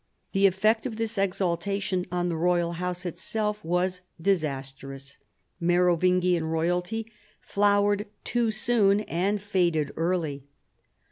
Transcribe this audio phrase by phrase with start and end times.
[0.31, 5.19] The effect of this exaltation on the royal house itself was disastrous.
[5.59, 10.47] Merovingian royalty flowered too soon and faded early.